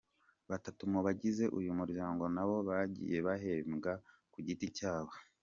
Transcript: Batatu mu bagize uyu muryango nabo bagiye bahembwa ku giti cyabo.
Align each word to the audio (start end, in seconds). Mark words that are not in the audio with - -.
Batatu 0.49 0.81
mu 0.91 0.99
bagize 1.05 1.45
uyu 1.59 1.71
muryango 1.79 2.23
nabo 2.35 2.57
bagiye 2.69 3.17
bahembwa 3.27 3.91
ku 4.31 4.37
giti 4.45 4.67
cyabo. 4.77 5.13